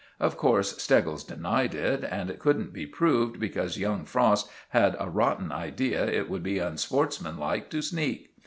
[0.19, 5.07] Of course Steggles denied it, and it couldn't be proved, because young Frost had a
[5.07, 8.31] rotten idea it would be unsportsmanlike to sneak.